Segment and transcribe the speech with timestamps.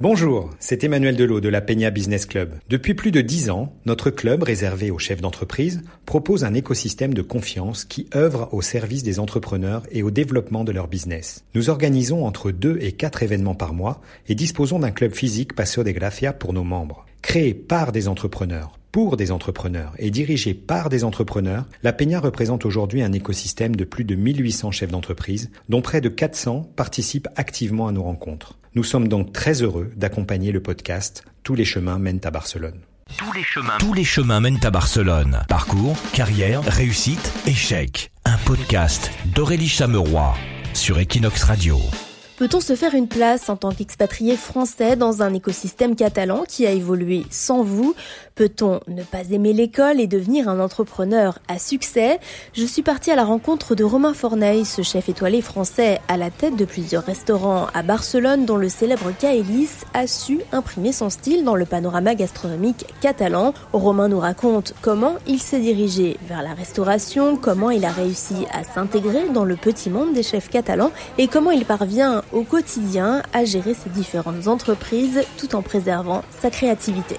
[0.00, 2.54] Bonjour, c'est Emmanuel Delot de la Peña Business Club.
[2.68, 7.20] Depuis plus de dix ans, notre club réservé aux chefs d'entreprise propose un écosystème de
[7.20, 11.44] confiance qui œuvre au service des entrepreneurs et au développement de leur business.
[11.56, 15.82] Nous organisons entre deux et quatre événements par mois et disposons d'un club physique Passo
[15.82, 17.04] de Gracia pour nos membres.
[17.20, 22.64] Créé par des entrepreneurs, pour des entrepreneurs et dirigé par des entrepreneurs, la Peña représente
[22.64, 27.88] aujourd'hui un écosystème de plus de 1800 chefs d'entreprise, dont près de 400 participent activement
[27.88, 28.58] à nos rencontres.
[28.78, 32.78] Nous sommes donc très heureux d'accompagner le podcast Tous les chemins mènent à Barcelone.
[33.16, 33.76] Tous les chemins.
[33.80, 35.40] Tous les chemins mènent à Barcelone.
[35.48, 38.12] Parcours, carrière, réussite, échec.
[38.24, 40.32] Un podcast d'Aurélie Chameroy
[40.74, 41.80] sur Equinox Radio.
[42.38, 46.70] Peut-on se faire une place en tant qu'expatrié français dans un écosystème catalan qui a
[46.70, 47.96] évolué sans vous
[48.36, 52.20] Peut-on ne pas aimer l'école et devenir un entrepreneur à succès
[52.52, 56.30] Je suis partie à la rencontre de Romain Forneil, ce chef étoilé français à la
[56.30, 61.42] tête de plusieurs restaurants à Barcelone dont le célèbre Caelis a su imprimer son style
[61.42, 63.52] dans le panorama gastronomique catalan.
[63.72, 68.62] Romain nous raconte comment il s'est dirigé vers la restauration, comment il a réussi à
[68.62, 73.44] s'intégrer dans le petit monde des chefs catalans et comment il parvient au quotidien à
[73.44, 77.16] gérer ses différentes entreprises tout en préservant sa créativité.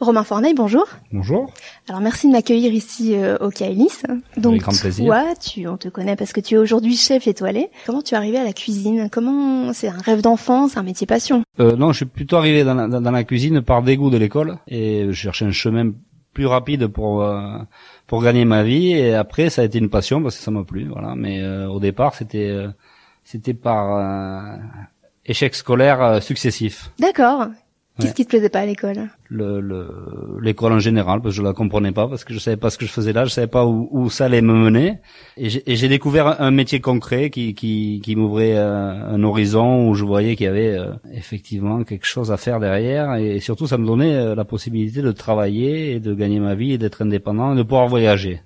[0.00, 0.84] Romain Forneil, bonjour.
[1.12, 1.52] Bonjour.
[1.88, 4.02] Alors merci de m'accueillir ici euh, au Caelis.
[4.36, 5.06] Donc Avec grand plaisir.
[5.06, 7.70] toi, tu, on te connaît parce que tu es aujourd'hui chef étoilé.
[7.86, 9.08] Comment tu es arrivé à la cuisine?
[9.12, 11.44] Comment c'est un rêve d'enfant, c'est un métier passion?
[11.60, 14.58] Euh, Non, je suis plutôt arrivé dans la, dans la cuisine par dégoût de l'école
[14.66, 15.92] et je cherchais un chemin
[16.34, 17.58] plus rapide pour euh,
[18.12, 20.64] pour gagner ma vie et après ça a été une passion parce que ça m'a
[20.64, 22.68] plu voilà mais euh, au départ c'était euh,
[23.24, 24.58] c'était par
[25.24, 26.92] échec scolaire successif.
[26.98, 27.46] D'accord.
[28.00, 29.10] Qu'est-ce qui te plaisait pas à l'école?
[29.28, 32.70] Le l'école en général parce que je la comprenais pas parce que je savais pas
[32.70, 34.98] ce que je faisais là, je savais pas où, où ça allait me mener.
[35.36, 40.04] Et j'ai découvert un métier concret qui qui, qui m'ouvrait euh, un horizon où je
[40.04, 43.14] voyais qu'il y avait euh, effectivement quelque chose à faire derrière.
[43.16, 46.72] Et surtout ça me donnait euh, la possibilité de travailler et de gagner ma vie
[46.72, 48.40] et d'être indépendant et de pouvoir voyager.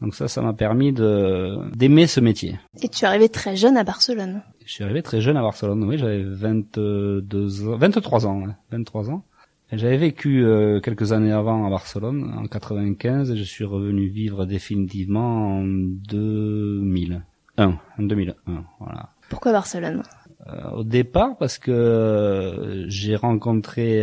[0.00, 2.58] Donc ça, ça m'a permis de d'aimer ce métier.
[2.82, 4.42] Et tu es arrivé très jeune à Barcelone.
[4.64, 5.84] Je suis arrivé très jeune à Barcelone.
[5.84, 9.24] Oui, j'avais 22 ans, 23 ans, 23 ans.
[9.72, 14.44] J'avais vécu euh, quelques années avant à Barcelone, en 95, et je suis revenu vivre
[14.44, 17.22] définitivement en 2001.
[17.58, 18.34] En 2001,
[18.80, 19.10] voilà.
[19.28, 20.02] Pourquoi Barcelone?
[20.48, 24.02] Euh, Au départ, parce que euh, j'ai rencontré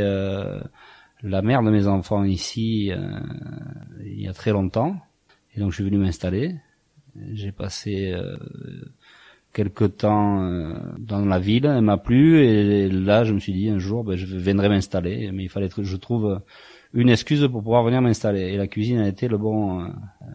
[1.24, 2.92] la mère de mes enfants ici
[4.06, 4.96] il y a très longtemps
[5.58, 6.56] et donc je suis venu m'installer.
[7.34, 8.38] J'ai passé euh,
[9.54, 13.70] quelques temps euh, dans la ville, elle m'a plu et là je me suis dit
[13.70, 16.42] un jour ben, je viendrai m'installer, mais il fallait que je trouve
[16.94, 19.88] une excuse pour pouvoir venir m'installer et la cuisine a été le bon euh,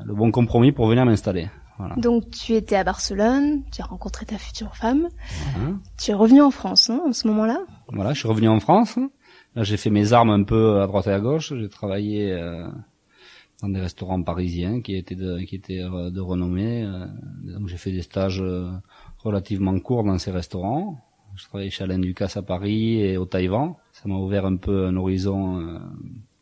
[0.05, 1.49] le bon compromis pour venir m'installer.
[1.79, 1.95] Voilà.
[1.97, 5.09] Donc tu étais à Barcelone, tu as rencontré ta future femme,
[5.99, 7.61] tu es revenu en France hein, en ce moment-là?
[7.93, 8.99] Voilà, je suis revenu en France.
[9.55, 11.53] Là j'ai fait mes armes un peu à droite et à gauche.
[11.57, 12.67] J'ai travaillé euh,
[13.63, 16.83] dans des restaurants parisiens qui étaient de, qui étaient euh, de renommée.
[16.83, 17.07] Euh,
[17.45, 18.71] donc j'ai fait des stages euh,
[19.19, 20.99] relativement courts dans ces restaurants.
[21.37, 23.75] Je travaillais chez Alain Ducasse à Paris et au Taïwan.
[23.93, 25.81] Ça m'a ouvert un peu un horizon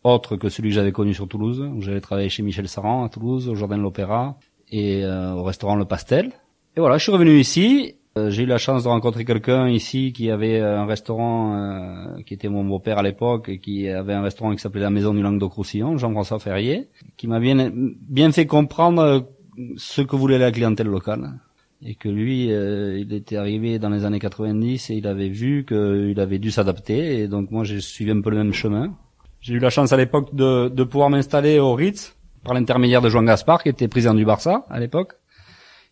[0.03, 1.71] autre que celui que j'avais connu sur Toulouse.
[1.79, 4.37] J'avais travaillé chez Michel Saran à Toulouse, au Jardin de l'Opéra
[4.69, 6.33] et au restaurant Le Pastel.
[6.77, 10.31] Et voilà, je suis revenu ici j'ai eu la chance de rencontrer quelqu'un ici qui
[10.31, 14.53] avait un restaurant, euh, qui était mon beau-père à l'époque, et qui avait un restaurant
[14.53, 19.29] qui s'appelait la Maison du Languedoc-Roussillon, Jean-François Ferrier, qui m'a bien bien fait comprendre
[19.77, 21.35] ce que voulait la clientèle locale.
[21.83, 25.65] Et que lui, euh, il était arrivé dans les années 90 et il avait vu
[25.65, 27.21] qu'il avait dû s'adapter.
[27.21, 28.95] Et donc moi j'ai suivi un peu le même chemin.
[29.41, 33.09] J'ai eu la chance à l'époque de, de pouvoir m'installer au Ritz par l'intermédiaire de
[33.09, 35.20] Jean Gaspard qui était président du Barça à l'époque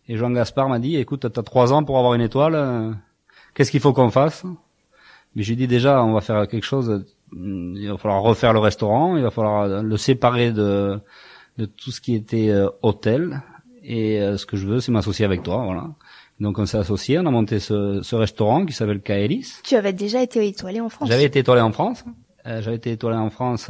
[0.09, 2.91] et Jean Gaspard m'a dit, écoute, t'as trois ans pour avoir une étoile, euh,
[3.53, 4.43] qu'est-ce qu'il faut qu'on fasse?
[5.35, 9.15] Mais j'ai dit déjà, on va faire quelque chose, il va falloir refaire le restaurant,
[9.17, 10.99] il va falloir le séparer de,
[11.59, 13.43] de tout ce qui était euh, hôtel,
[13.83, 15.87] et euh, ce que je veux, c'est m'associer avec toi, voilà.
[16.39, 19.59] Donc on s'est associé, on a monté ce, ce restaurant qui s'appelle Kaelis.
[19.63, 21.07] Tu avais déjà été étoilé en France?
[21.07, 22.03] J'avais été étoilé en France.
[22.45, 23.69] J'avais été étoilé en France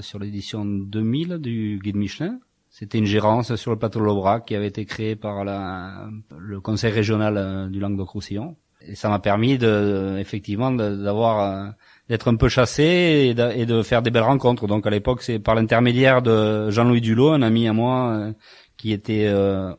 [0.00, 2.40] sur l'édition 2000 du Guide Michelin.
[2.72, 6.08] C'était une gérance sur le plateau de l'Aubrac qui avait été créée par la,
[6.38, 8.56] le conseil régional euh, du Languedoc-Roussillon.
[8.88, 11.70] Et ça m'a permis de, effectivement, d'avoir, euh,
[12.08, 14.66] d'être un peu chassé et de, faire des belles rencontres.
[14.66, 18.32] Donc à l'époque, c'est par l'intermédiaire de Jean-Louis Dulot, un ami à moi euh,
[18.78, 19.32] qui était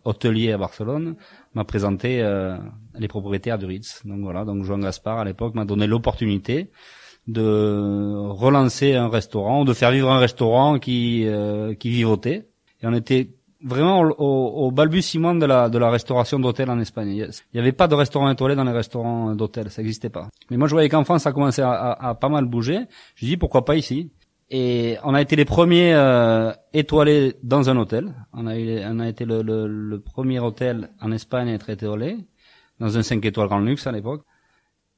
[0.05, 1.15] hôtelier à Barcelone,
[1.55, 2.23] m'a présenté
[2.97, 4.01] les propriétaires du Ritz.
[4.05, 6.71] Donc voilà, donc Jean Gaspard à l'époque m'a donné l'opportunité
[7.27, 11.27] de relancer un restaurant, de faire vivre un restaurant qui
[11.79, 12.47] qui vivotait
[12.83, 13.29] et on était
[13.63, 17.09] vraiment au, au, balbutiement de la de la restauration d'hôtel en Espagne.
[17.09, 20.27] Il n'y avait pas de restaurant étoilé dans les restaurants d'hôtel, ça n'existait pas.
[20.51, 22.79] Mais moi je voyais qu'en France ça commençait à, à, à, pas mal bouger.
[23.15, 24.11] Je dis pourquoi pas ici?
[24.49, 28.13] Et on a été les premiers euh, étoilés dans un hôtel.
[28.33, 31.69] On a, eu, on a été le, le, le, premier hôtel en Espagne à être
[31.71, 32.17] étoilé
[32.79, 34.23] dans un 5 étoiles grand luxe à l'époque.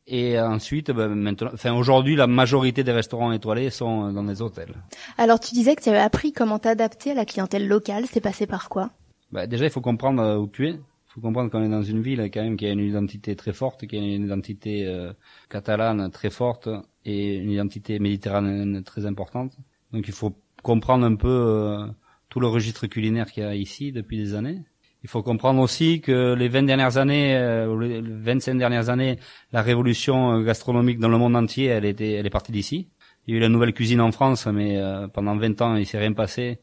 [0.08, 4.76] Et ensuite, ben, maintenant, enfin aujourd'hui, la majorité des restaurants étoilés sont dans des hôtels.
[5.18, 8.06] Alors tu disais que tu avais appris comment t'adapter à la clientèle locale.
[8.12, 8.92] C'est passé par quoi?
[9.32, 10.74] Ben, Déjà, il faut comprendre euh, où tu es.
[10.74, 13.54] Il faut comprendre qu'on est dans une ville quand même qui a une identité très
[13.54, 15.14] forte, qui a une identité euh,
[15.50, 16.70] catalane très forte
[17.06, 19.54] et une identité méditerranéenne très importante.
[19.92, 21.88] Donc il faut comprendre un peu euh,
[22.30, 24.62] tout le registre culinaire qu'il y a ici depuis des années.
[25.06, 29.20] Il faut comprendre aussi que les 20 dernières années, euh, les 25 dernières années,
[29.54, 32.88] la révolution euh, gastronomique dans le monde entier, elle était, elle est partie d'ici.
[33.28, 35.86] Il y a eu la nouvelle cuisine en France, mais euh, pendant 20 ans, il
[35.86, 36.58] s'est rien passé.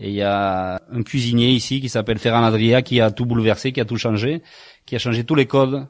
[0.00, 3.70] Et il y a un cuisinier ici qui s'appelle Ferran Adria qui a tout bouleversé,
[3.70, 4.42] qui a tout changé,
[4.84, 5.86] qui a changé tous les codes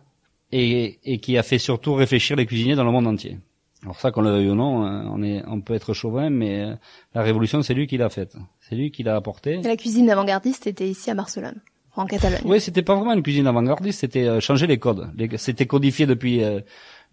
[0.53, 3.39] et, et qui a fait surtout réfléchir les cuisiniers dans le monde entier.
[3.85, 6.77] Alors ça, qu'on le veuille ou non, on, est, on peut être chauvin, mais
[7.15, 8.37] la révolution, c'est lui qui l'a faite.
[8.61, 9.55] C'est lui qui l'a apporté.
[9.55, 11.59] Et la cuisine avant-gardiste était ici à Barcelone
[11.97, 12.43] en Catalogne.
[12.45, 15.09] Oui, c'était pas vraiment une cuisine avant-gardiste, c'était euh, changer les codes.
[15.37, 16.61] C'était codifié depuis euh,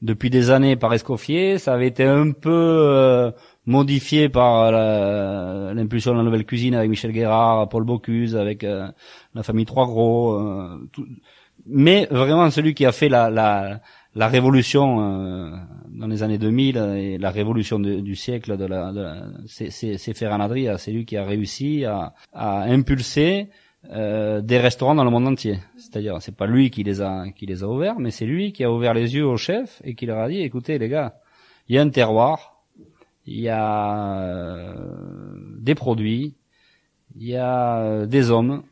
[0.02, 1.58] depuis des années par Escoffier.
[1.58, 3.32] Ça avait été un peu euh,
[3.66, 9.66] modifié par l'impulsion de la nouvelle cuisine avec Michel Guérard, Paul Bocuse, avec la famille
[9.66, 10.38] Trois Gros.
[11.66, 13.80] Mais vraiment, celui qui a fait la, la,
[14.16, 14.98] la révolution
[15.88, 19.08] dans les années 2000 et la révolution du siècle de la, de
[19.48, 20.78] c'est Ferran Adria.
[20.78, 23.48] C'est lui qui a réussi à, à impulser
[23.92, 25.60] euh, des restaurants dans le monde entier.
[25.78, 28.64] C'est-à-dire, c'est pas lui qui les a qui les a ouverts, mais c'est lui qui
[28.64, 31.16] a ouvert les yeux au chef et qui leur a dit "Écoutez les gars,
[31.68, 32.64] il y a un terroir,
[33.26, 34.76] il y a euh,
[35.60, 36.36] des produits,
[37.16, 38.64] il y a euh, des hommes,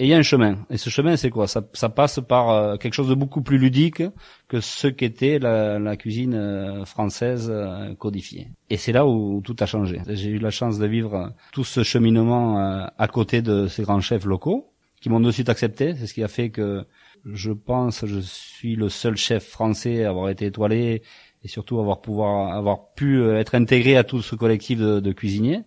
[0.00, 0.58] et il y a un chemin.
[0.70, 1.48] Et ce chemin, c'est quoi?
[1.48, 4.02] Ça, ça, passe par euh, quelque chose de beaucoup plus ludique
[4.46, 8.48] que ce qu'était la, la, cuisine euh, française euh, codifiée.
[8.70, 10.00] Et c'est là où, tout a changé.
[10.08, 12.58] J'ai eu la chance de vivre tout ce cheminement
[12.96, 15.94] à côté de ces grands chefs locaux qui m'ont de suite accepté.
[15.96, 16.84] C'est ce qui a fait que
[17.24, 21.02] je pense je suis le seul chef français à avoir été étoilé
[21.42, 25.64] et surtout avoir pouvoir avoir pu être intégré à tout ce collectif de, de cuisiniers.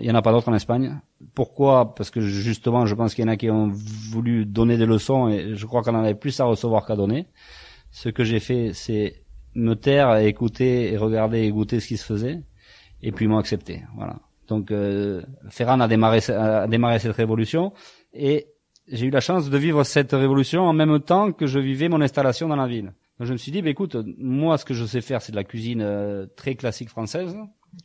[0.00, 1.00] Il y en a pas d'autres en Espagne.
[1.34, 1.94] Pourquoi?
[1.94, 5.28] Parce que justement, je pense qu'il y en a qui ont voulu donner des leçons
[5.28, 7.26] et je crois qu'on en avait plus à recevoir qu'à donner.
[7.90, 9.22] Ce que j'ai fait, c'est
[9.54, 12.40] me taire, écouter et regarder et goûter ce qui se faisait,
[13.02, 13.82] et puis m'ont accepté.
[13.96, 14.16] Voilà.
[14.48, 17.72] Donc euh, Ferran a démarré, a démarré cette révolution
[18.12, 18.46] et
[18.88, 22.00] j'ai eu la chance de vivre cette révolution en même temps que je vivais mon
[22.00, 22.92] installation dans la ville.
[23.18, 25.36] Donc je me suis dit, bah, écoute, moi ce que je sais faire, c'est de
[25.36, 27.36] la cuisine euh, très classique française.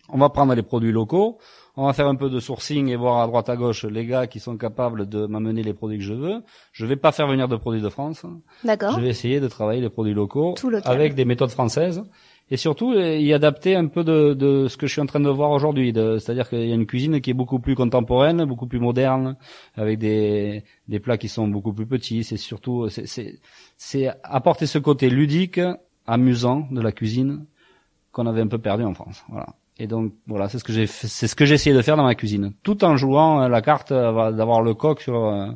[0.10, 1.38] On va prendre les produits locaux,
[1.75, 4.25] on va faire un peu de sourcing et voir à droite à gauche les gars
[4.28, 6.44] qui sont capables de m'amener les produits que je veux.
[6.72, 8.25] Je vais pas faire venir de produits de France.
[8.63, 8.95] D'accord.
[8.95, 10.56] Je vais essayer de travailler les produits locaux
[10.86, 12.04] avec des méthodes françaises
[12.50, 15.30] et surtout y adapter un peu de, de ce que je suis en train de
[15.30, 15.94] voir aujourd'hui.
[15.94, 19.36] C'est-à-dire qu'il y a une cuisine qui est beaucoup plus contemporaine, beaucoup plus moderne,
[19.75, 22.24] avec des, des plats qui sont beaucoup plus petits.
[22.24, 25.60] C'est surtout c'est apporter ce côté ludique,
[26.07, 27.45] amusant de la cuisine
[28.13, 29.24] qu'on avait un peu perdu en France.
[29.30, 29.48] Voilà.
[29.79, 32.03] Et donc voilà, c'est ce que j'ai c'est ce que j'ai essayé de faire dans
[32.03, 35.47] ma cuisine, tout en jouant euh, la carte euh, d'avoir le coq sur euh,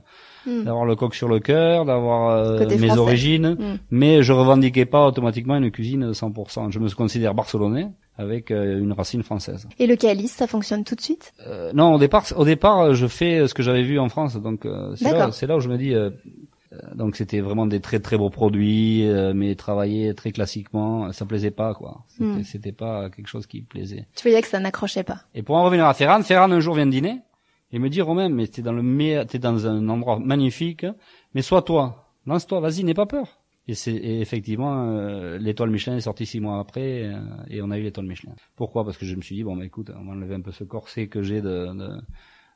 [0.45, 0.63] hmm.
[0.63, 3.77] d'avoir le coq sur le cœur, d'avoir mes origines, hmm.
[3.89, 6.71] mais je revendiquais pas automatiquement une cuisine 100%.
[6.71, 7.87] Je me considère barcelonais
[8.18, 9.68] avec une racine française.
[9.80, 11.33] Et le calice, ça fonctionne tout de suite?
[11.73, 15.06] Non, au départ, au départ, je fais ce que j'avais vu en France, donc c'est
[15.11, 16.11] là, là, où je me dis euh,
[16.94, 21.51] donc c'était vraiment des très très beaux produits, euh, mais travaillés très classiquement, ça plaisait
[21.51, 22.06] pas quoi.
[22.44, 22.75] C'était hmm.
[22.75, 24.07] pas quelque chose qui plaisait.
[24.16, 25.21] Tu voyais que ça n'accrochait pas.
[25.35, 27.19] Et pour en revenir à Ferran, Ferran un jour vient dîner
[27.73, 30.85] et me dit Romain, mais t'es dans le t'es dans un endroit magnifique,
[31.33, 33.40] mais sois toi, lance-toi, vas-y, n'aie pas peur.
[33.68, 37.13] Et c'est effectivement euh, l'étoile Michelin est sortie six mois après
[37.49, 38.33] et on a eu l'étoile Michelin.
[38.56, 38.83] Pourquoi?
[38.83, 40.63] Parce que je me suis dit bon bah écoute, on va enlever un peu ce
[40.63, 42.01] corset que j'ai de, de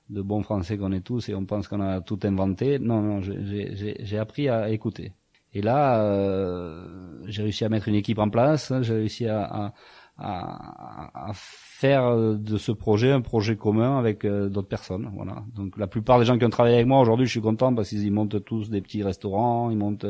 [0.09, 2.79] de bons Français qu'on est tous et on pense qu'on a tout inventé.
[2.79, 5.13] Non, non, j'ai appris à écouter.
[5.53, 9.74] Et là, euh, j'ai réussi à mettre une équipe en place, j'ai réussi à,
[10.17, 15.09] à, à, faire de ce projet un projet commun avec euh, d'autres personnes.
[15.15, 15.43] Voilà.
[15.55, 17.89] Donc la plupart des gens qui ont travaillé avec moi aujourd'hui, je suis content parce
[17.89, 20.05] qu'ils montent tous des petits restaurants, ils montent,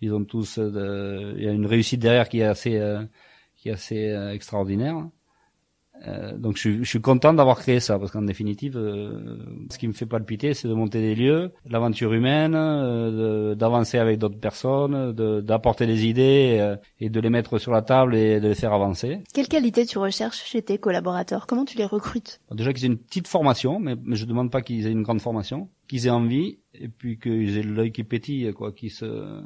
[0.00, 2.80] ils ont tous, il y a une réussite derrière qui est assez,
[3.56, 5.06] qui est assez extraordinaire.
[6.06, 9.38] Euh, donc je, je, suis content d'avoir créé ça parce qu'en définitive, euh,
[9.70, 14.18] ce qui me fait palpiter, c'est de monter des lieux, l'aventure humaine, euh, d'avancer avec
[14.18, 18.48] d'autres personnes, d'apporter des idées euh, et de les mettre sur la table et de
[18.48, 19.20] les faire avancer.
[19.32, 21.46] Quelle qualité tu recherches chez tes collaborateurs?
[21.46, 22.40] Comment tu les recrutes?
[22.50, 25.20] Déjà qu'ils aient une petite formation, mais, mais je demande pas qu'ils aient une grande
[25.20, 29.40] formation, qu'ils aient envie et puis qu'ils aient l'œil qui pétille, quoi, qui se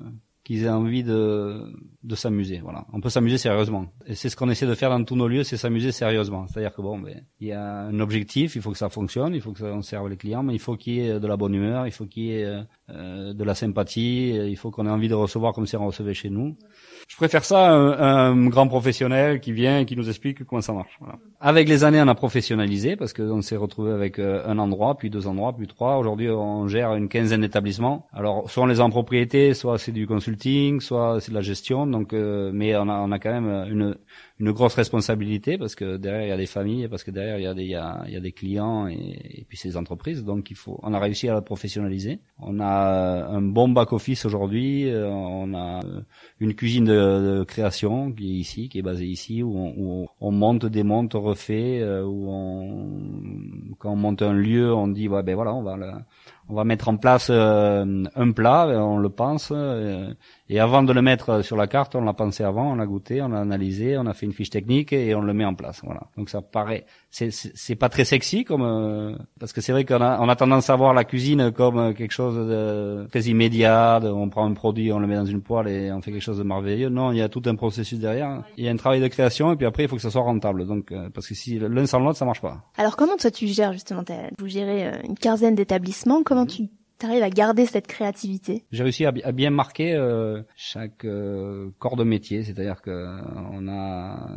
[0.47, 1.73] qu'ils aient envie de,
[2.05, 2.61] de s'amuser.
[2.62, 3.87] Voilà, on peut s'amuser sérieusement.
[4.07, 6.47] Et c'est ce qu'on essaie de faire dans tous nos lieux, c'est s'amuser sérieusement.
[6.47, 9.41] C'est-à-dire que bon, ben, il y a un objectif, il faut que ça fonctionne, il
[9.41, 11.53] faut que ça serve les clients, mais il faut qu'il y ait de la bonne
[11.53, 14.91] humeur, il faut qu'il y ait euh, euh, de la sympathie, il faut qu'on ait
[14.91, 16.57] envie de recevoir comme si on recevait chez nous.
[17.09, 20.73] Je préfère ça à un, grand professionnel qui vient et qui nous explique comment ça
[20.73, 20.97] marche.
[21.00, 21.19] Voilà.
[21.41, 25.09] Avec les années, on a professionnalisé parce qu'on s'est retrouvé avec euh, un endroit, puis
[25.09, 25.99] deux endroits, puis trois.
[25.99, 28.07] Aujourd'hui, on gère une quinzaine d'établissements.
[28.12, 30.36] Alors, soit on les a en propriété, soit c'est du consulting,
[30.81, 31.87] soit c'est de la gestion.
[31.87, 33.99] Donc, euh, mais on a, on a quand même une
[34.38, 37.45] une grosse responsabilité parce que derrière il y a des familles, parce que derrière il
[37.45, 39.76] y a des, il y a, il y a des clients et, et, puis ces
[39.76, 40.25] entreprises.
[40.25, 42.21] Donc il faut, on a réussi à la professionnaliser.
[42.38, 44.90] On a un bon back office aujourd'hui.
[44.90, 45.81] Euh, on a
[46.40, 50.09] une cuisine de, de, création qui est ici, qui est basée ici, où on, où
[50.21, 55.23] on monte, démonte, refait, euh, où on, quand on monte un lieu, on dit ouais
[55.23, 55.90] ben voilà, on va le,
[56.49, 60.12] on va mettre en place euh, un plat, on le pense, euh,
[60.49, 63.21] et avant de le mettre sur la carte, on l'a pensé avant, on l'a goûté,
[63.21, 65.81] on l'a analysé, on a fait une fiche technique et on le met en place.
[65.83, 66.03] Voilà.
[66.17, 70.21] Donc ça paraît, c'est pas très sexy comme euh, parce que c'est vrai qu'on a
[70.21, 74.00] on a tendance à voir la cuisine comme quelque chose de très immédiat.
[74.05, 76.38] on prend un produit, on le met dans une poêle et on fait quelque chose
[76.38, 76.91] de merveilleux.
[76.91, 78.45] Non, il y a tout un processus derrière.
[78.57, 80.23] Il y a un travail de création et puis après il faut que ça soit
[80.23, 80.67] rentable.
[80.67, 82.62] Donc parce que si l'un sans l'autre, ça marche pas.
[82.76, 84.05] Alors comment toi tu gères justement
[84.38, 86.69] Vous gérez une quinzaine d'établissements comment tu
[87.05, 92.05] arrives à garder cette créativité J'ai réussi à, bien marquer euh, chaque euh, corps de
[92.05, 93.19] métier, c'est-à-dire que euh,
[93.53, 94.29] on a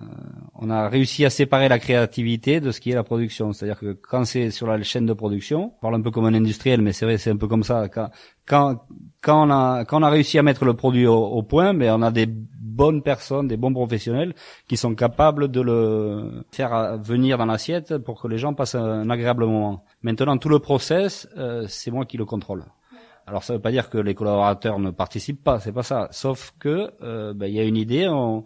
[0.56, 3.54] on a réussi à séparer la créativité de ce qui est la production.
[3.54, 6.34] C'est-à-dire que quand c'est sur la chaîne de production, on parle un peu comme un
[6.34, 7.88] industriel, mais c'est vrai, c'est un peu comme ça.
[7.88, 8.10] Quand
[8.46, 8.82] quand
[9.22, 11.89] quand on a quand on a réussi à mettre le produit au, au point, mais
[11.92, 12.28] on a des
[12.80, 14.34] bonnes personnes, des bons professionnels
[14.70, 19.10] qui sont capables de le faire venir dans l'assiette pour que les gens passent un
[19.10, 19.84] agréable moment.
[20.02, 22.64] Maintenant, tout le process, euh, c'est moi qui le contrôle.
[23.28, 26.08] Alors ça ne veut pas dire que les collaborateurs ne participent pas, c'est pas ça.
[26.10, 28.44] Sauf que euh, ben, il y a une idée, on,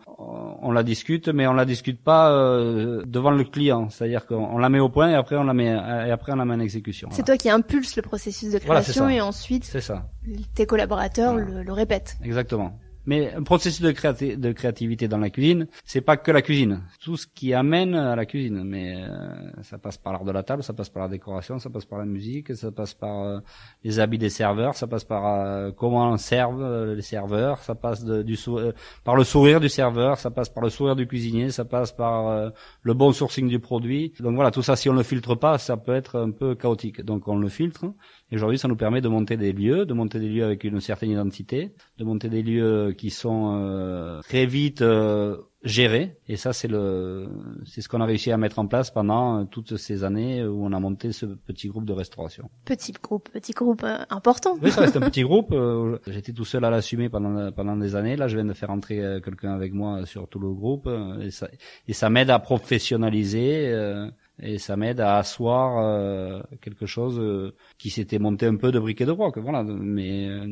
[0.68, 3.90] on, la discute, mais on la discute pas euh, devant le client.
[3.90, 5.68] C'est-à-dire qu'on la met au point et après on la met
[6.08, 7.08] et après on la met en exécution.
[7.14, 10.06] C'est toi qui impulse le processus de création et ensuite ça.
[10.54, 12.18] tes collaborateurs le, le répètent.
[12.22, 12.78] Exactement.
[13.06, 16.84] Mais un processus de, de créativité dans la cuisine, c'est pas que la cuisine.
[17.02, 18.64] Tout ce qui amène à la cuisine.
[18.64, 21.70] Mais euh, ça passe par l'art de la table, ça passe par la décoration, ça
[21.70, 23.40] passe par la musique, ça passe par euh,
[23.84, 28.04] les habits des serveurs, ça passe par euh, comment on serve les serveurs, ça passe
[28.04, 28.38] de, du
[29.04, 32.52] par le sourire du serveur, ça passe par le sourire du cuisinier, ça passe par
[32.82, 34.14] le bon sourcing du produit.
[34.20, 37.02] Donc voilà, tout ça, si on le filtre pas, ça peut être un peu chaotique.
[37.02, 37.86] Donc on le filtre
[38.34, 40.82] et aujourd'hui, ça nous permet de monter des lieux, de monter des lieux avec une
[40.82, 46.18] certaine identité, de monter des lieux qui sont euh, très vite euh, gérés.
[46.28, 47.28] Et ça, c'est le,
[47.64, 50.66] c'est ce qu'on a réussi à mettre en place pendant euh, toutes ces années où
[50.66, 52.50] on a monté ce petit groupe de restauration.
[52.66, 54.58] Petit groupe, petit groupe important.
[54.64, 55.56] Oui, ça reste un petit groupe.
[56.08, 58.16] J'étais tout seul à l'assumer pendant pendant des années.
[58.16, 60.90] Là, je viens de faire entrer quelqu'un avec moi sur tout le groupe
[61.22, 61.50] et ça,
[61.88, 63.72] et ça m'aide à professionnaliser
[64.40, 68.80] et ça m'aide à asseoir euh, quelque chose euh, qui s'était monté un peu de
[68.80, 69.38] briquet de broc.
[69.38, 70.48] Voilà, mais euh,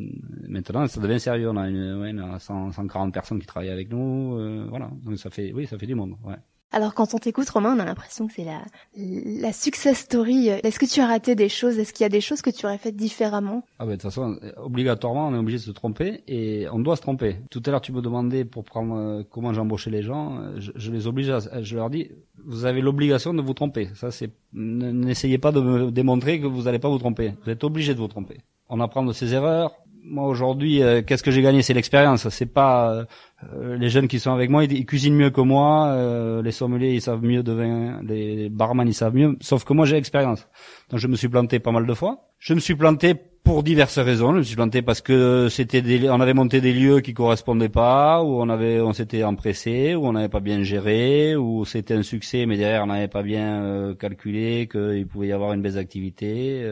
[0.48, 1.50] maintenant ça devient sérieux.
[1.50, 4.68] On a, une, ouais, on a 140 personnes qui travaillent avec nous.
[4.70, 6.16] voilà, donc ça fait, oui, ça fait du monde.
[6.24, 6.36] Ouais.
[6.72, 8.62] Alors quand on t'écoute Romain, on a l'impression que c'est la,
[8.96, 10.48] la success story.
[10.48, 11.78] Est-ce que tu as raté des choses?
[11.78, 13.64] Est-ce qu'il y a des choses que tu aurais faites différemment?
[13.78, 16.96] Ah ben de toute façon, obligatoirement, on est obligé de se tromper et on doit
[16.96, 17.38] se tromper.
[17.50, 20.40] Tout à l'heure, tu me demandais pour prendre euh, comment j'embauchais les gens.
[20.58, 22.10] Je, je, les oblige, à, je leur dis,
[22.46, 23.90] vous avez l'obligation de vous tromper.
[23.96, 27.34] Ça, c'est n'essayez pas de me démontrer que vous n'allez pas vous tromper.
[27.44, 28.38] Vous êtes obligé de vous tromper.
[28.70, 31.62] On apprend de ses erreurs, moi aujourd'hui, euh, qu'est-ce que j'ai gagné?
[31.62, 32.28] C'est l'expérience.
[32.30, 33.06] C'est pas
[33.54, 35.88] euh, les jeunes qui sont avec moi, ils, cuisinent mieux que moi.
[35.88, 38.02] Euh, les sommeliers, ils savent mieux de vin.
[38.04, 39.38] Les barman, ils savent mieux.
[39.42, 40.48] Sauf que moi, j'ai l'expérience.
[40.90, 42.30] Donc, je me suis planté pas mal de fois.
[42.40, 44.34] Je me suis planté pour diverses raisons.
[44.34, 47.70] Je me suis planté parce que c'était des, on avait monté des lieux qui correspondaient
[47.70, 51.96] pas, où on avait, on s'était empressé, où on n'avait pas bien géré, où c'était
[51.96, 55.76] un succès, mais derrière on n'avait pas bien calculé qu'il pouvait y avoir une baisse
[55.76, 56.64] d'activité.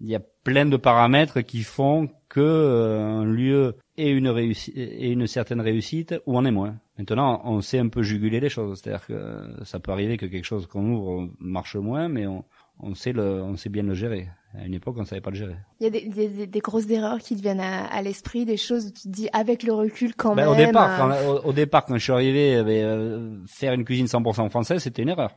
[0.00, 4.76] Il y a plein de paramètres qui font que euh, un lieu ait une réussite
[4.76, 6.76] et une certaine réussite ou en est moins.
[6.98, 10.44] Maintenant, on sait un peu juguler les choses, c'est-à-dire que ça peut arriver que quelque
[10.44, 12.44] chose qu'on ouvre marche moins, mais on,
[12.80, 14.28] on sait le, on sait bien le gérer.
[14.54, 15.56] À une époque, on savait pas le gérer.
[15.80, 18.56] Il y a des, des, des grosses erreurs qui te viennent à, à l'esprit, des
[18.56, 20.52] choses où tu te dis avec le recul quand ben, même.
[20.52, 24.48] Au départ, euh, quand, au, départ, quand je suis arrivé, euh, faire une cuisine 100%
[24.48, 25.32] française, c'était une erreur.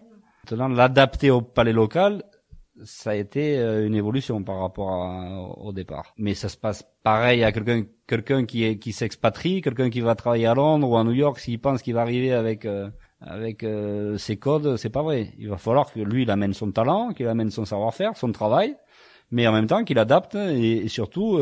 [0.49, 2.23] Maintenant, l'adapter au palais local,
[2.83, 6.13] ça a été euh, une évolution par rapport au départ.
[6.17, 10.15] Mais ça se passe pareil à quelqu'un quelqu'un qui est qui s'expatrie, quelqu'un qui va
[10.15, 12.89] travailler à Londres ou à New York, s'il pense qu'il va arriver avec euh,
[13.21, 15.33] avec euh, ses codes, c'est pas vrai.
[15.37, 18.75] Il va falloir que lui il amène son talent, qu'il amène son savoir-faire, son travail,
[19.29, 21.39] mais en même temps qu'il adapte et, surtout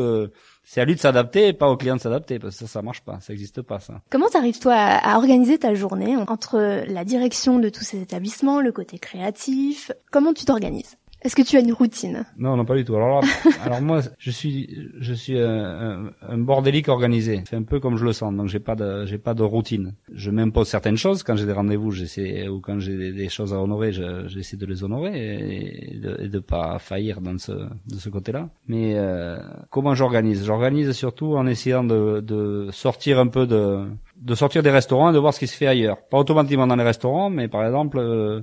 [0.62, 3.00] c'est à lui de s'adapter pas au client de s'adapter parce que ça ça marche
[3.00, 4.02] pas, ça existe pas ça.
[4.10, 8.72] Comment t'arrives toi à, organiser ta journée entre la direction de tous ces établissements, le
[8.72, 9.90] côté créatif?
[10.10, 10.98] Comment tu t'organises?
[11.22, 12.24] Est-ce que tu as une routine?
[12.38, 12.96] Non, non, pas du tout.
[12.96, 13.22] Alors,
[13.64, 17.42] alors moi, je suis, je suis un, un, bordélique organisé.
[17.48, 18.34] C'est un peu comme je le sens.
[18.34, 19.94] Donc, j'ai pas de, j'ai pas de routine.
[20.12, 23.60] Je m'impose certaines choses quand j'ai des rendez-vous, j'essaie, ou quand j'ai des choses à
[23.60, 28.08] honorer, j'essaie de les honorer et de, et de pas faillir dans ce, de ce
[28.08, 28.48] côté-là.
[28.66, 30.44] Mais euh, comment j'organise?
[30.44, 33.84] J'organise surtout en essayant de, de sortir un peu de,
[34.16, 35.98] de sortir des restaurants et de voir ce qui se fait ailleurs.
[36.10, 37.98] Pas automatiquement dans les restaurants, mais par exemple.
[37.98, 38.40] Euh,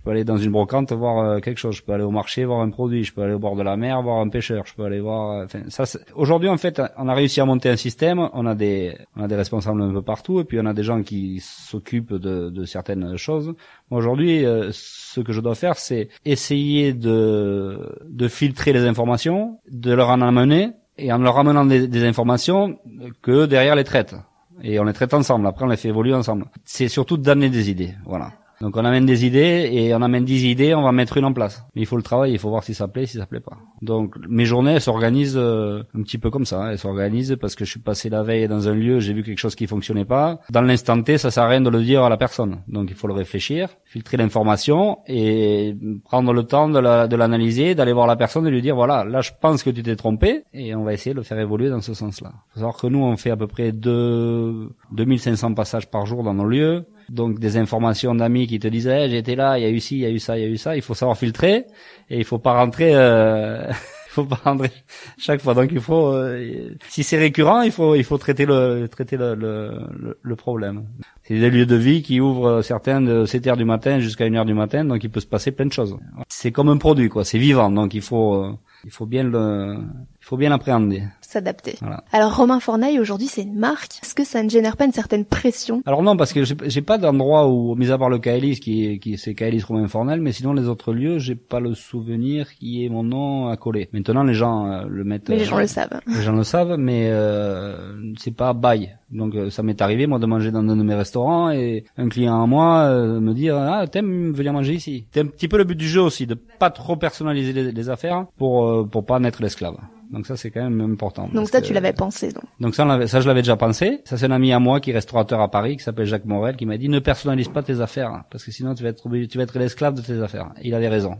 [0.00, 1.76] je peux aller dans une brocante voir euh, quelque chose.
[1.76, 3.04] Je peux aller au marché voir un produit.
[3.04, 4.64] Je peux aller au bord de la mer voir un pêcheur.
[4.66, 5.40] Je peux aller voir.
[5.40, 5.84] Euh, enfin, ça.
[6.14, 8.30] Aujourd'hui, en fait, on a réussi à monter un système.
[8.32, 10.84] On a des, on a des responsables un peu partout, et puis on a des
[10.84, 13.54] gens qui s'occupent de, de, certaines choses.
[13.90, 19.92] Aujourd'hui, euh, ce que je dois faire, c'est essayer de, de filtrer les informations, de
[19.92, 22.78] leur en amener, et en leur amenant des, des informations
[23.20, 24.14] que derrière les traite.
[24.62, 25.46] Et on les traite ensemble.
[25.46, 26.46] Après, on les fait évoluer ensemble.
[26.64, 27.94] C'est surtout d'amener des idées.
[28.06, 28.32] Voilà.
[28.60, 31.32] Donc on amène des idées et on amène dix idées, on va mettre une en
[31.32, 31.64] place.
[31.74, 33.56] Mais il faut le travail, il faut voir si ça plaît, si ça plaît pas.
[33.80, 36.62] Donc mes journées s'organisent euh, un petit peu comme ça.
[36.62, 36.70] Hein.
[36.72, 39.38] Elles s'organisent parce que je suis passé la veille dans un lieu, j'ai vu quelque
[39.38, 40.40] chose qui fonctionnait pas.
[40.50, 42.58] Dans l'instant T, ça sert à rien de le dire à la personne.
[42.68, 45.74] Donc il faut le réfléchir, filtrer l'information et
[46.04, 49.30] prendre le temps de l'analyser, d'aller voir la personne et lui dire voilà, là je
[49.40, 51.94] pense que tu t'es trompé et on va essayer de le faire évoluer dans ce
[51.94, 52.32] sens-là.
[52.50, 56.34] Faut savoir que nous on fait à peu près 2 2500 passages par jour dans
[56.34, 59.70] nos lieux donc des informations d'amis qui te disaient eh, j'étais là, il y a
[59.70, 60.76] eu ci, il y a eu ça, il y a eu ça.
[60.76, 61.66] Il faut savoir filtrer
[62.08, 62.92] et il faut pas rentrer.
[62.94, 63.66] Euh,
[64.10, 64.70] il faut pas rentrer
[65.18, 65.54] chaque fois.
[65.54, 69.34] Donc il faut, euh, si c'est récurrent, il faut il faut traiter le traiter le
[69.34, 70.84] le, le problème.
[71.24, 74.34] C'est des lieux de vie qui ouvrent certains de 7 heures du matin jusqu'à 1
[74.34, 75.96] heure du matin, donc il peut se passer plein de choses.
[76.28, 77.24] C'est comme un produit, quoi.
[77.24, 78.52] C'est vivant, donc il faut euh,
[78.84, 79.76] il faut bien le
[80.20, 81.78] il faut bien l'appréhender s'adapter.
[82.12, 83.98] Alors Romain Forneil, aujourd'hui, c'est une marque.
[84.02, 85.82] Est-ce que ça ne génère pas une certaine pression?
[85.86, 89.16] Alors non, parce que j'ai pas d'endroit où, mis à part le Kaelis, qui, qui
[89.16, 92.88] c'est Kaelis Romain Forneil, mais sinon les autres lieux, j'ai pas le souvenir qui est
[92.88, 93.88] mon nom à coller.
[93.92, 95.28] Maintenant, les gens euh, le mettent.
[95.28, 96.00] Mais les gens le savent.
[96.06, 98.96] Les gens le savent, mais euh, c'est pas bail.
[99.10, 102.08] Donc euh, ça m'est arrivé moi de manger dans un de mes restaurants et un
[102.08, 105.06] client à moi euh, me dire ah t'aimes venir manger ici?
[105.12, 107.88] C'est un petit peu le but du jeu aussi de pas trop personnaliser les, les
[107.88, 109.76] affaires pour pour pas en être l'esclave.
[110.12, 111.19] Donc ça, c'est quand même important.
[111.28, 112.44] Donc ça, tu l'avais pensé, donc.
[112.60, 114.00] Donc ça, ça, je l'avais déjà pensé.
[114.04, 116.56] Ça, c'est un ami à moi qui est restaurateur à Paris, qui s'appelle Jacques Morel,
[116.56, 119.08] qui m'a dit ne personnalise pas tes affaires, hein, parce que sinon tu vas être
[119.26, 120.52] tu vas être l'esclave de tes affaires.
[120.60, 121.16] Et il avait raison.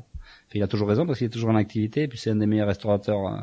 [0.54, 2.46] il a toujours raison parce qu'il est toujours en activité, et puis c'est un des
[2.46, 3.40] meilleurs restaurateurs euh,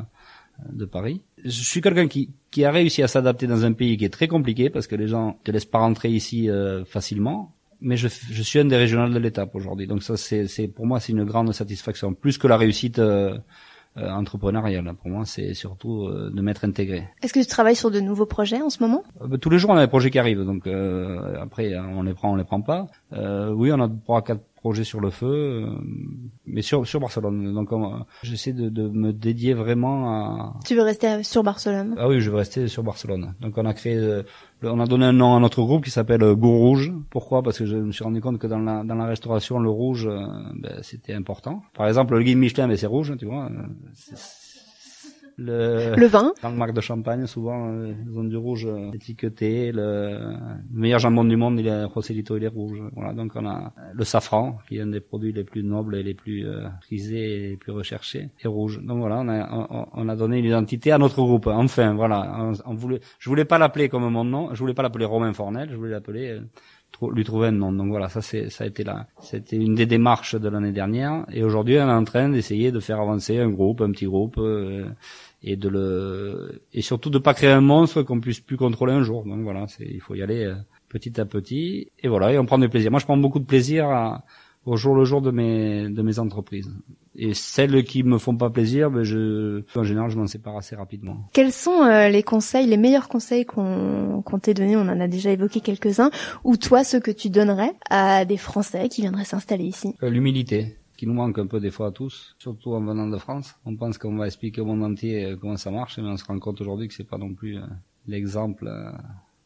[0.72, 1.22] de Paris.
[1.44, 4.28] Je suis quelqu'un qui, qui a réussi à s'adapter dans un pays qui est très
[4.28, 7.54] compliqué parce que les gens te laissent pas rentrer ici euh, facilement.
[7.80, 10.84] Mais je, je suis un des régionales de l'étape aujourd'hui, donc ça c'est, c'est pour
[10.84, 13.38] moi c'est une grande satisfaction, plus que la réussite euh,
[13.98, 14.92] euh, entrepreneurial.
[14.94, 17.08] Pour moi, c'est surtout euh, de m'être intégré.
[17.22, 19.02] Est-ce que tu travailles sur de nouveaux projets en ce moment?
[19.22, 20.44] Euh, bah, Tous les jours, on a des projets qui arrivent.
[20.44, 20.66] Donc
[21.40, 22.86] après, on les prend, on les prend pas.
[23.12, 25.66] oui, on a trois, quatre projets sur le feu,
[26.46, 27.54] mais sur sur Barcelone.
[27.54, 27.70] Donc
[28.22, 30.54] j'essaie de, de, me dédier vraiment à.
[30.64, 31.94] Tu veux rester sur Barcelone?
[31.98, 33.34] Ah oui, je veux rester sur Barcelone.
[33.40, 34.22] Donc on a créé
[34.62, 36.92] on a donné un nom à notre groupe qui s'appelle euh, Goût Rouge.
[37.10, 37.42] Pourquoi?
[37.42, 40.06] Parce que je me suis rendu compte que dans la, dans la restauration, le rouge,
[40.06, 41.62] euh, ben, c'était important.
[41.74, 43.46] Par exemple, le guide Michelin, ben, c'est rouge, tu vois.
[43.46, 44.16] Euh,
[45.38, 46.32] le, le vin.
[46.42, 49.70] Le marque de champagne, souvent, euh, ils ont du rouge euh, étiqueté.
[49.72, 50.34] Le,
[50.72, 52.82] meilleur jambon du monde, il est Roselito, il est rouge.
[52.94, 56.02] Voilà, donc on a le safran, qui est un des produits les plus nobles et
[56.02, 58.80] les plus euh, prisés et les plus recherchés, est rouge.
[58.82, 61.46] Donc voilà, on a, on, a donné une identité à notre groupe.
[61.46, 65.04] Enfin, voilà, on, voulait, je voulais pas l'appeler comme mon nom, je voulais pas l'appeler
[65.04, 66.40] Romain Fornel, je voulais l'appeler euh,
[67.12, 67.72] lui trouver un nom.
[67.72, 69.06] Donc voilà, ça c'est ça a été là.
[69.20, 71.24] C'était une des démarches de l'année dernière.
[71.32, 74.38] Et aujourd'hui, on est en train d'essayer de faire avancer un groupe, un petit groupe,
[74.38, 74.86] euh,
[75.42, 79.02] et de le et surtout de pas créer un monstre qu'on puisse plus contrôler un
[79.02, 79.24] jour.
[79.24, 80.54] Donc voilà, c'est il faut y aller euh,
[80.88, 81.90] petit à petit.
[82.00, 82.90] Et voilà, et on prend du plaisir.
[82.90, 84.24] Moi, je prends beaucoup de plaisir à,
[84.64, 86.70] au jour le jour de mes de mes entreprises.
[87.20, 90.76] Et celles qui me font pas plaisir, ben je en général je m'en sépare assez
[90.76, 91.28] rapidement.
[91.32, 94.76] Quels sont euh, les conseils, les meilleurs conseils qu'on qu'on t'ait donnés?
[94.76, 96.10] On en a déjà évoqué quelques-uns.
[96.44, 99.94] Ou toi, ceux que tu donnerais à des Français qui viendraient s'installer ici?
[100.02, 103.16] Euh, L'humilité qui nous manque un peu des fois à tous, surtout en venant de
[103.16, 103.54] France.
[103.64, 106.24] On pense qu'on va expliquer au monde entier euh, comment ça marche, mais on se
[106.26, 107.56] rend compte aujourd'hui que c'est pas non plus
[108.06, 108.70] l'exemple,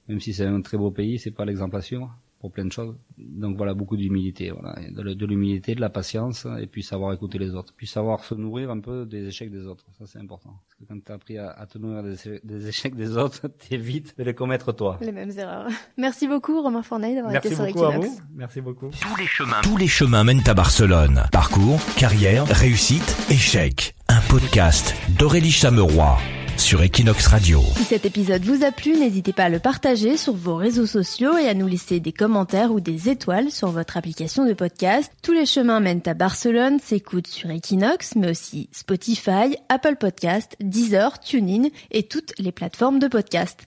[0.08, 2.12] même si c'est un très beau pays, c'est pas l'exemple à suivre.
[2.42, 2.96] Pour plein de choses.
[3.16, 7.54] Donc voilà, beaucoup d'humilité, voilà, de, l'humilité, de la patience, et puis savoir écouter les
[7.54, 9.84] autres, puis savoir se nourrir un peu des échecs des autres.
[9.96, 10.50] Ça c'est important.
[10.50, 14.24] Parce que quand tu as appris à, te nourrir des, échecs des autres, t'évites de
[14.24, 14.98] les commettre toi.
[15.00, 15.68] Les mêmes erreurs.
[15.96, 18.20] Merci beaucoup Romain Fournaille d'avoir été sur beaucoup à vous.
[18.34, 18.88] Merci beaucoup.
[18.88, 21.22] Tous les chemins, tous les chemins mènent à Barcelone.
[21.30, 23.94] Parcours, carrière, réussite, échec.
[24.08, 26.18] Un podcast d'Aurélie Chameroy
[26.56, 27.62] sur Equinox Radio.
[27.76, 31.36] Si cet épisode vous a plu, n'hésitez pas à le partager sur vos réseaux sociaux
[31.36, 35.10] et à nous laisser des commentaires ou des étoiles sur votre application de podcast.
[35.22, 41.18] Tous les chemins mènent à Barcelone s'écoutent sur Equinox, mais aussi Spotify, Apple Podcast, Deezer,
[41.20, 43.60] TuneIn et toutes les plateformes de podcast.